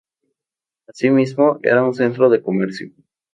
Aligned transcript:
Asimismo, 0.89 1.59
era 1.61 1.83
un 1.83 1.93
centro 1.93 2.31
de 2.31 2.41
comercio. 2.41 2.87